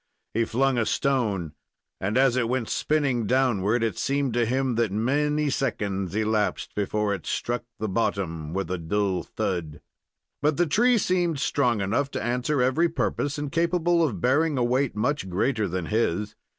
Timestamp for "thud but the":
9.21-10.65